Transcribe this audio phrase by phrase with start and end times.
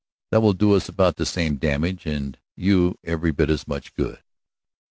[0.31, 4.23] That will do us about the same damage, and you every bit as much good."